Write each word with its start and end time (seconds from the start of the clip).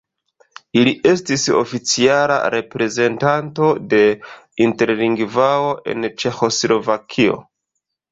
Il 0.79 0.87
estis 1.09 1.43
la 1.49 1.57
oficiala 1.57 2.37
reprezentanto 2.53 3.67
de 3.91 3.99
Interlingvao 4.69 5.69
en 5.95 6.09
Ĉeĥoslovakio. 6.25 7.37